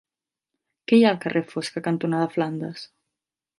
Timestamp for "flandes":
2.39-2.89